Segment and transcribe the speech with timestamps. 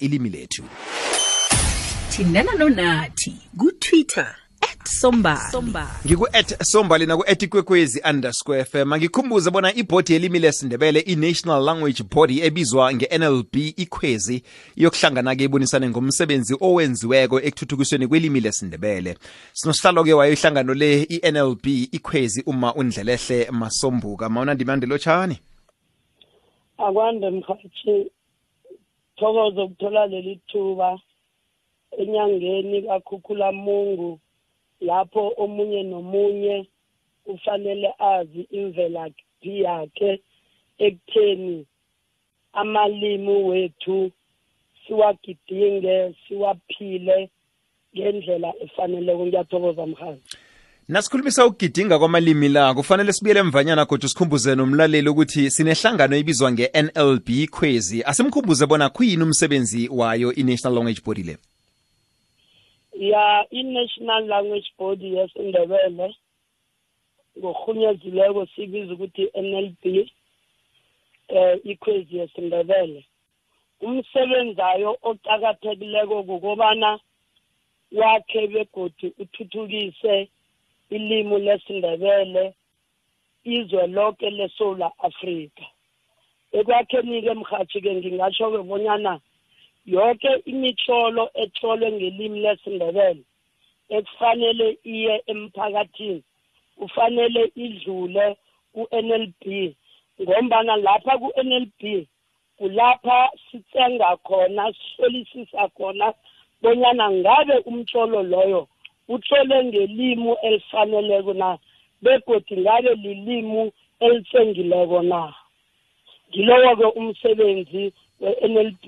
[0.00, 0.62] ilimi lethu.
[2.10, 5.38] Thindana nonathi ku-twitter at sombali.
[6.06, 12.94] Ngiku-at sombali naku-at ikwekwezi underscore fm ngikhumbuze bona ibhodi yelimi lesindebele i-national language body ebizwa
[12.94, 14.42] nge-nlb ikhwezi
[14.76, 19.16] iyokuhlangana-ke ibonisane ngomsebenzi owenziweko ekuthuthukisweni kwelimi lesindebele.
[19.52, 24.28] Sinosihlalo-ke wayo ihlangano le i-nlb ikhwezi uma undlelehle masombuka.
[24.28, 25.38] Mawunandimande lotshani
[26.88, 28.10] akwande mhathi
[29.20, 30.98] thokoza ukuthola leli thuba
[32.00, 34.10] enyangeni kakhukhulamungu
[34.80, 36.56] lapho omunye nomunye
[37.24, 40.10] kufanele azi imvelaphi yakhe
[40.86, 41.66] ekutheni
[42.60, 44.10] amalimi wethu
[44.82, 47.18] siwagidinge siwaphile
[47.94, 49.22] ngendlela efaneleko.
[49.26, 50.28] Ngiyathokoza mhazi
[50.90, 57.98] nasikhulumisa ukugidinga kwamalimi la kufanele sibuyele emvanyana kodwa sikhumbuze nomlaleli ukuthi sinehlangano ebizwa nge-nlb khwezi
[58.10, 61.36] asimkhumbuze bona kuyini umsebenzi wayo i-national language body le?
[62.94, 66.14] Ya i-national language body yesindebele
[67.38, 69.84] ngorhunyezileko sibiza ukuthi NLB
[71.28, 73.04] eh ikhwezi yesindebele.
[73.80, 76.98] Umsebenzayo oqakathekileko kukobana
[77.92, 80.28] wakhe begodi uthuthukise
[80.90, 82.44] ilimi lesindebele
[83.44, 85.66] izwe lonke leSouth Africa
[86.58, 89.12] ekwakheni-ke mhathi-ke ngingasho-ke bonyana
[89.86, 93.22] yonke imitlolo etlolwe ngelimi lesindebele
[93.96, 96.22] ekufanele iye emphakathini
[96.78, 98.26] kufanele idlule
[98.74, 99.44] ku-NLB
[100.22, 101.82] ngombana lapha ku-NLB
[102.58, 106.06] kulapha sitsenga khona sihlolisisa khona
[106.62, 108.62] bonyana ngabe umtlolo loyo
[109.14, 111.58] utlole ngelimi elifaneleko na
[112.02, 115.34] begodi ngabe lilimu elitsengileko na?
[116.30, 118.84] Ngilowo-ke umsebenzi we-NLP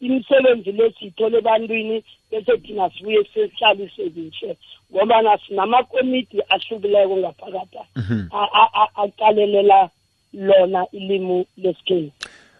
[0.00, 1.96] imisebenzi le siyithole ebantwini
[2.30, 4.56] bese thina sibuye sesihlalise kuhle
[4.92, 7.78] ngoba sinamakomiti ahlukileko ngaphakathi.
[9.02, 9.90] Aqalelela
[10.32, 12.12] lona ilimu lesikhethu.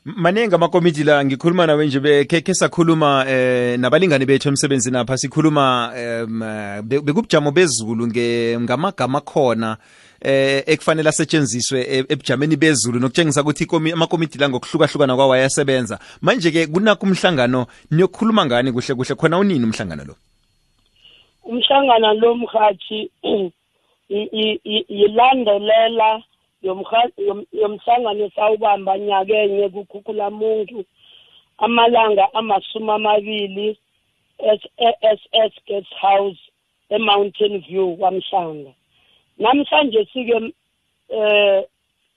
[0.06, 5.92] Maningi amakomiti la ngikhuluma nawe nje bekhe sakhuluma eh nabalingani bethu emsebenzini apha sikhuluma
[6.24, 6.40] um
[6.82, 9.76] bekubujamo bezulu ngamagama khona
[10.22, 17.66] eh ekufanele asetshenziswe ebujameni bezulu nokutshengisa ukuthi amakomiti la ngokuhlukahlukana kwawo ayasebenza manje-ke kunakho umhlangano
[17.90, 20.14] niyokukhuluma ngani kuhle kuhle khona unini umhlangano lo
[21.44, 23.10] umhlangano lo mhathi
[24.88, 26.22] yilandelela
[26.66, 30.78] yomhlangano esawubamba nyakenye kukhukhulamuntu
[31.64, 33.68] amalanga amasumi amabili
[34.38, 36.40] e-ss guest house
[36.90, 38.72] e-mountain view kwamhlanga.
[39.38, 40.52] Namhlanje sike
[41.08, 41.64] eh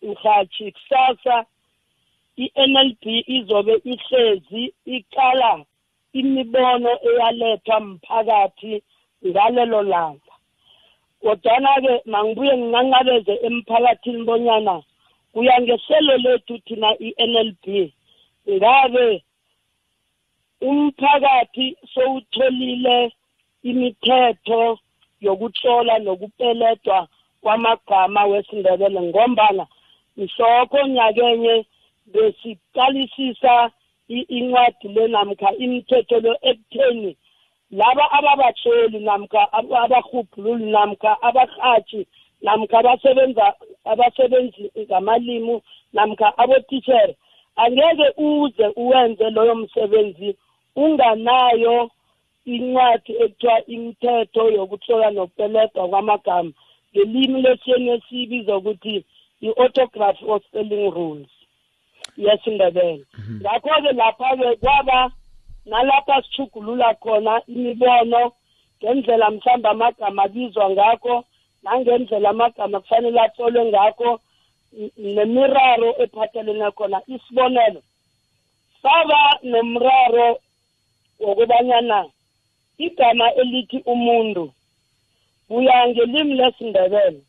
[0.02, 1.46] mhathi kusasa
[2.38, 5.66] i-NLB izobe ihlezi iqala
[6.14, 8.74] imibono eyalethwa mphakathi
[9.28, 10.29] ngalelo langa.
[11.22, 14.76] Kodwana-ke mangibuye nginganqabeze emphakathini bonyana
[15.34, 17.66] kuya ngehlelo lethu thina i-NLB
[18.56, 19.24] ngabe
[20.62, 22.98] umphakathi sowutholile
[23.70, 24.80] imithetho
[25.22, 27.08] yokutlola nokupeledwa
[27.42, 29.66] kwamagama wesindebele ngombana
[30.18, 31.66] mhlokho nyakenye
[32.12, 33.72] besiqalisisa
[34.08, 37.12] incwadi le namkha imithetho lo ekutheni
[37.72, 42.08] laba ababahloli namkha abahubhululi namkha abarhatshi
[42.42, 43.54] namkha abasebenza
[43.86, 45.62] abasebenzi ngamalimi
[45.94, 47.16] namkha abotitshere
[47.56, 50.38] angeke uze uwenze loyo msebenzi
[50.76, 51.92] unganayo
[52.46, 56.52] incwadi ekuthiwa imithetho yokutlola nokupeledwa kwamagama.
[56.92, 59.06] Ngelimi lesiyeni esiyibiza ukuthi
[59.42, 61.32] i-autography or spelling rules.
[62.18, 63.06] Yesindebele
[63.42, 65.12] ngakho-ke lapha-ke kwaba
[65.66, 68.32] nalapha sichugulula khona imibono
[68.84, 71.24] ngendlela mhlawumbe amagama abizwa ngakho
[71.64, 74.20] nangendlela amagama kufanele atlolwe ngakho
[74.98, 77.82] nemiraro ephathelene khona isibonelo
[78.82, 80.40] saba nomraro
[81.20, 82.06] wokubanyana
[82.78, 84.54] igama elithi umuntu
[85.48, 87.22] kuya ngelimi lesindebele.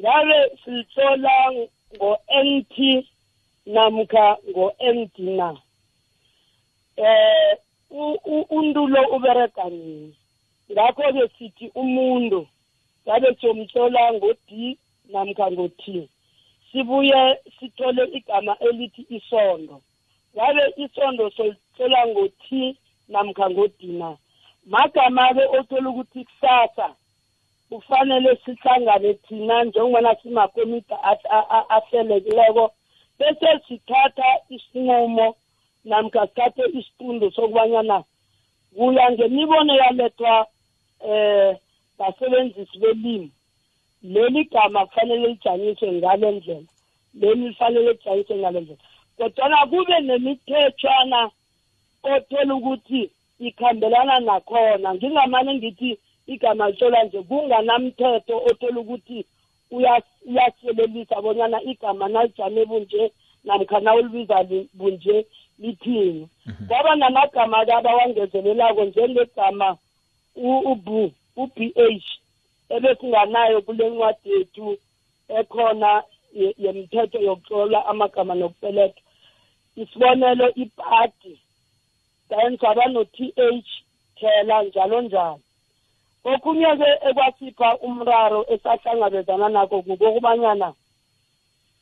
[0.00, 1.34] Ngabe silithola
[1.96, 2.74] ngo-nt
[3.66, 5.48] namkha ngo-nd na?
[6.96, 7.58] Eh
[8.50, 10.14] untulo uberega nini
[10.72, 12.46] ngakho-ke sithi umuntu
[13.06, 14.78] ngabe siyomhlola ngo-d
[15.12, 16.08] namkha ngo-t.
[16.72, 17.20] Sibuye
[17.58, 19.76] sithole igama elithi isondo.
[20.34, 22.76] Ngabe isondo solihlola ngo-t
[23.08, 24.16] namkha ngo-d na?
[24.66, 26.88] Magama-ke othola ukuthi kusasa
[27.68, 30.94] kufanele sihlangane thina njengobana simakomiti
[31.74, 32.64] ahlelekileko
[33.18, 35.36] bese sithatha isinqumo
[35.84, 38.04] namkha sithathe isifundo sokubanyana
[38.76, 40.46] kuya ngemibono yalethwa
[41.08, 41.56] eh
[41.98, 43.30] basebenzisi belimi.
[44.02, 46.66] Leli gama kufanele lijanyiswe ngale ndlela.
[47.14, 48.80] Leli lifanele lijanyiswe ngale ndlela.
[49.16, 51.30] Kodwana kube nemithetshwana
[52.02, 54.94] othola ukuthi ikhambelana nakhona.
[54.94, 59.24] Ngingamane ngithi igama litshola nje kunganamthetho othola ukuthi
[59.70, 63.12] uyasiyelelisa bonyana igama nalijame bunje
[63.44, 64.44] namkha nawulibiza
[64.74, 65.26] bunje.
[65.58, 66.28] Lithini
[66.68, 69.76] kwaba namagama-ke abawangezelelako njengegama
[70.36, 72.04] ubu u-b h
[72.74, 74.76] ebesinganayo kule ncwadi yethu
[75.28, 76.02] ekhona
[76.34, 79.02] yemithetho yokutlola amagama nokupelethwa.
[79.76, 81.38] Isibonelo ipati
[82.28, 83.66] then saba no-t h
[84.18, 85.40] thela njalo njalo.
[86.24, 90.72] Okunye-ke ekwasipha umraro esahlangabezana nakho kukokubanyana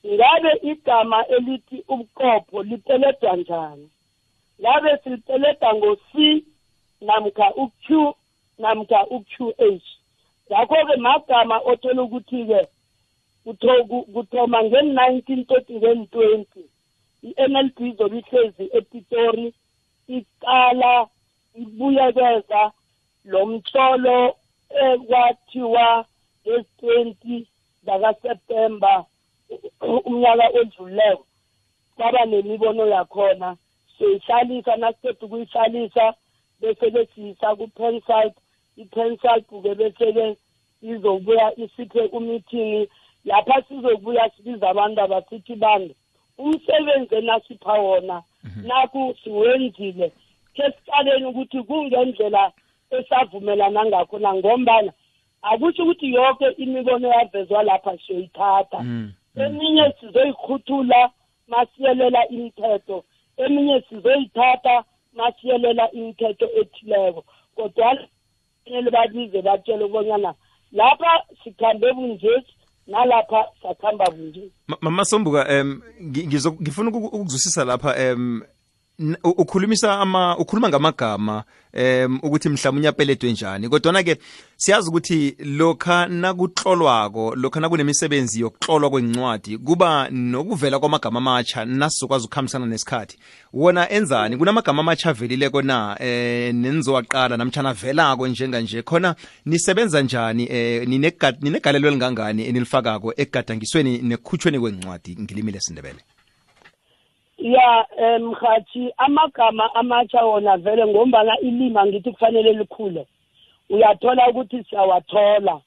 [0.06, 3.90] ngabe igama elithi ubuqopho lipeledwa njani?
[4.60, 6.12] Ngabe silipeleda ngo-c
[7.06, 8.14] namkha u-q
[8.58, 9.84] namkha u-q h?
[10.50, 12.60] Ngakho-ke magama othola ukuthi-ke
[14.14, 16.64] kuthoma nge-nineteen thirty ngen-twenty
[17.28, 19.46] i-nlp izobe ihlezi epitori
[20.16, 20.94] iqala
[21.62, 22.62] ibuyekeza
[23.30, 24.18] lo mtlolo
[24.86, 25.88] ekwathiwa
[26.46, 27.36] ngezi-twenty
[27.86, 28.94] zakaseptemba
[29.82, 31.24] umnyaka odluleko
[31.96, 33.56] kwaba nemibono yakhona.
[33.98, 36.14] Siyihlalisa nasiqeda ukuyihlalisa
[36.60, 38.34] bese-ke siyisa ku-pensite
[38.76, 40.36] i-pensite-ke bese-ke
[40.82, 42.88] izobuya isiphe umithingi
[43.24, 45.94] lapha sizobuya sibiza abantu abasithi bantu
[46.38, 48.66] umsebenzi enasipha wona mhm.
[48.66, 50.12] naku siwenzile.
[50.54, 52.52] Ke siqaleni ukuthi kungendlela
[52.90, 54.92] esavumelana ngakho nangombana
[55.42, 59.10] akusho ukuthi yonke imibono yavezwa lapha siyoyithatha mhm.
[59.36, 61.10] Eminye sizoyikhuthula
[61.48, 63.04] masiyelela imithetho.
[63.36, 67.24] Eminye sizoyithatha masiyelela imithetho ethileko.
[67.56, 67.98] Kodwa
[68.64, 70.34] fanele babize batshele ubonyana
[70.72, 72.52] lapha sikhambe bunjesi
[72.86, 74.50] nalapha sakhamba bunje
[74.80, 75.82] mama sombuka um
[76.60, 78.42] ngifuna ukuzwisisa lapha um
[79.24, 83.68] ukhulumisa ama ukhuluma ngamagama em ukuthi mhlawumbe unyapeledwe njani.
[83.68, 84.18] Kodwa ke
[84.56, 93.18] siyazi ukuthi lokha nakutlolwako lokha nakunemisebenzi yokutlolwa kwencwadi kuba nokuvela kwamagama amatsha nasizokwazi ukuhambisana nesikhathi.
[93.52, 94.36] Wona enzani?
[94.36, 95.96] Kunamagama amatsha avelileko na?
[96.00, 98.82] Eh nenizowaqala namtshana avelako njenganje.
[98.82, 99.14] Khona
[99.46, 100.48] nisebenza njani?
[100.50, 106.00] Eh ninegalelo elingangani enilifakako ekugadangisweni nekukhutshweni kwencwadi ngilimile sindebele
[107.42, 107.86] ya
[108.20, 113.06] mhathi amagama amatsha wona vele ngombana ilimi angithi kufanele likhule.
[113.70, 115.60] Uyathola ukuthi siyawathola.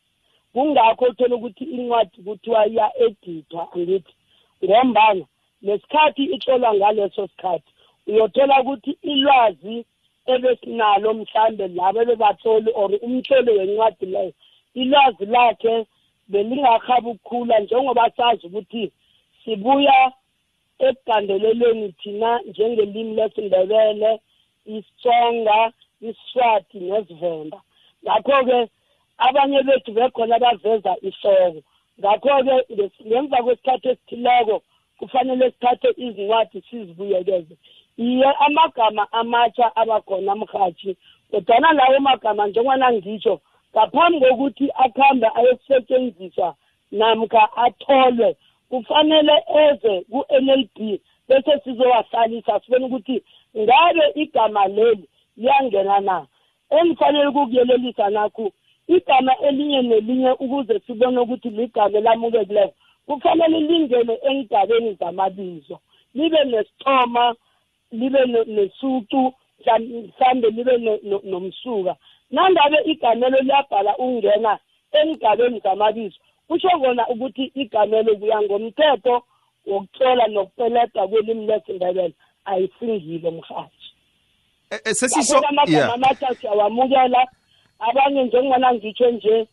[0.53, 4.13] Kungakho uthola ukuthi incwadi kuthiwa iya-edithwa angithi
[4.63, 5.25] ngombana
[5.61, 7.71] nesikhathi itlolwa ngaleso sikhathi
[8.07, 9.85] uyothola ukuthi ilwazi
[10.33, 14.33] ebesinalo mhlambe labo ebebatloli or umtloli wencwadi leyo
[14.73, 15.85] ilwazi lakhe
[16.27, 18.91] belingahabi ukukhula njengoba sazi ukuthi
[19.43, 20.11] sibuya
[20.79, 24.19] ekugandeleleni thina njengelimi lesindebele
[24.65, 27.59] isitsonga isiswati nesivenda.
[28.03, 28.69] Ngakho-ke
[29.17, 31.61] abanye bethu bekhona baveza ihloko.
[31.99, 32.55] Ngakho-ke
[33.07, 34.61] ngemva kwesikhathi esithileko
[34.99, 37.55] kufanele sithathe izincwadi sizibuyekeze.
[37.97, 40.97] Iye amagama amatsha abakhona mhathi
[41.31, 46.55] kodwana lawo magama njengobana ngitsho ngaphambi kokuthi akuhambe ayokusetshenziswa
[46.91, 48.35] namkha atholwe
[48.69, 53.23] kufanele eze ku-NLB bese sizowahlalisa sibone ukuthi
[53.57, 55.05] ngabe igama leli
[55.37, 56.27] liyangena na.
[56.69, 58.51] Engifanele ukukuyelelisa nakho
[58.87, 62.73] igama elinye nelinye ukuze sibone ukuthi ligama elamukekileyo
[63.05, 65.79] kufanele lingene engigabeni zamabizo.
[66.13, 67.35] Libe nesithoma
[67.91, 69.33] libe nesucu
[69.79, 70.77] mhlambe libe
[71.23, 71.95] nomsuka.
[72.31, 74.59] Nangabe igamelo liyabhala ukungena
[74.91, 79.23] engigabeni zamabizo kusho kona ukuthi igamelo kuya ngomthetho
[79.65, 82.13] wokuthola nokupeleda kwelimi lesindebele.
[82.45, 83.85] Ayisingile mhathi
[84.69, 87.27] eh, eh, sesiso amagama amathathu awamukela.
[87.79, 89.47] Abanye njengobana ngitsho nje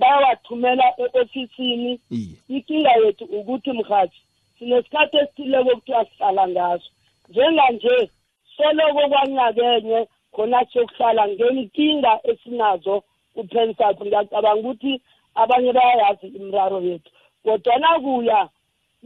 [0.00, 2.00] bayawathumela e-ofisini.
[2.48, 4.20] Inkinga yethu ukuthi mhathi
[4.58, 6.90] sinesikhathi esithileko kuthiwa sihlala ngaso.
[7.28, 8.10] Njenganje
[8.56, 13.02] soloko kwanyakenye khona siyokuhlala ngenkinga esinazo
[13.34, 15.00] kupensap ngiyacabanga ukuthi
[15.42, 17.10] abanye bayayazi imraro yethu.
[17.44, 18.48] Kodwana kuya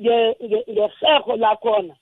[0.01, 1.95] ngeherho lakhona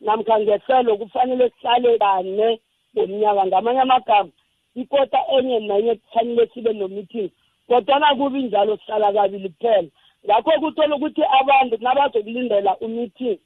[0.00, 2.60] namkha ngehlelo kufanele sihlale kane
[2.94, 3.46] ngomnyaka.
[3.46, 4.30] Ngamanye amagama
[4.74, 7.30] ikota enye nenye kufanele sibe no-meeting
[7.68, 9.88] kodwana kubi njalo sihlala kabili kuphela.
[10.24, 13.38] Ngakho kuthola ukuthi abantu nabazokulindela u-meeting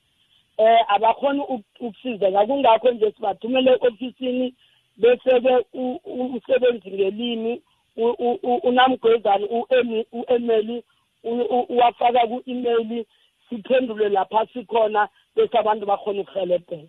[0.58, 2.46] eh abakhona ukusizeka.
[2.46, 4.54] Kungakho nje sibathumele ofisini
[4.96, 5.54] bese-ke
[6.04, 7.62] umsebenzi ngelimi
[8.62, 9.46] unamgwezane
[10.12, 10.84] u-emeli
[11.68, 13.04] uwafaka ku-email
[13.48, 16.88] siphendule lapha sikhona bese abantu bakhona ukuhelebheka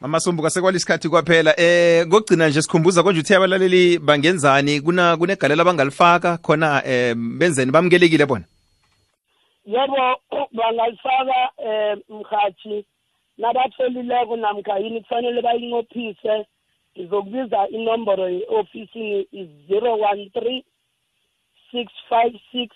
[0.00, 1.54] mama sombuka sekwalisikhathi kwaphela.
[1.60, 4.80] Eh kokugcina nje sikhumbuza konje uthe abalaleli bangenzani?
[4.80, 7.72] Kuna kunegalelo abangalifaka khona eh benzeni?
[7.72, 8.44] Bamukelekile bona?
[9.66, 9.96] Yebo
[10.52, 12.84] bangalifaka eh mhathi
[13.38, 16.46] nabatholileko namkha yini kufanele bayinqophise
[16.98, 20.64] ngizokubiza inomboro ye-ofisini is zero one three
[21.70, 22.74] six five six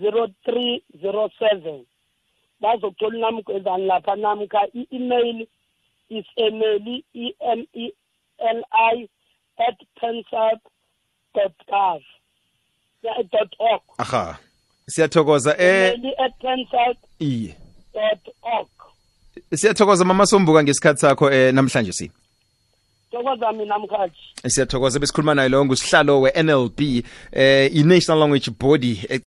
[0.00, 1.86] zero three zero seven.
[2.60, 5.46] Bazokuthola inamgwezane lapha namkha i-email
[6.08, 9.08] is emeli e-m-e-l-i
[9.58, 10.60] at pensap
[11.34, 12.02] dot gov.
[13.02, 13.82] Dot org.
[13.98, 14.38] Aha.
[14.88, 17.56] Siyathokoza eh at pensap iye.
[17.94, 18.68] dot org.
[19.54, 22.10] Siyathokoza mama sombuka ngesikhathi sakho eh namhlanje si.
[23.14, 24.16] Thokoza mina mkhathi
[24.46, 26.80] siyathokoza besikhuluma nayo lowo ngusihlalo we-nlb
[27.32, 29.00] eh i-national language body